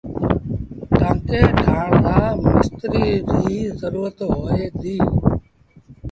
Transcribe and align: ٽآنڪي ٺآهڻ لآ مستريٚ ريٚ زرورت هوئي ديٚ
ٽآنڪي 0.97 1.39
ٺآهڻ 1.65 1.89
لآ 2.05 2.17
مستريٚ 2.53 3.25
ريٚ 3.41 3.73
زرورت 3.79 4.17
هوئي 4.31 4.63
ديٚ 4.81 5.03